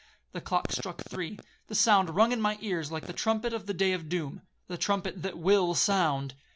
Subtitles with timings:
[0.31, 1.37] The clock struck three.
[1.67, 5.21] The sound rung in my ears like the trumpet of the day of doom—the trumpet
[5.21, 6.33] that will sound.